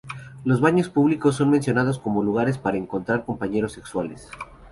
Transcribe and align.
Los 0.45 0.61
baños 0.61 0.89
públicos 0.89 1.35
son 1.35 1.51
mencionados 1.51 1.99
como 1.99 2.23
lugares 2.23 2.57
para 2.57 2.75
encontrar 2.77 3.23
compañeros 3.23 3.73
sexuales. 3.73 4.27